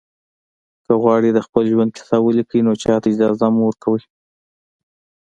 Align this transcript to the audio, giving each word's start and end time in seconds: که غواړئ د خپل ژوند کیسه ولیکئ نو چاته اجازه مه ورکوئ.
که 0.85 0.91
غواړئ 1.01 1.29
د 1.33 1.39
خپل 1.47 1.63
ژوند 1.71 1.91
کیسه 1.97 2.17
ولیکئ 2.21 2.59
نو 2.67 2.73
چاته 2.83 3.07
اجازه 3.13 3.47
مه 3.53 3.61
ورکوئ. 3.67 4.01